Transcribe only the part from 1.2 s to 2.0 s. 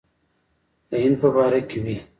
په باره کې وې.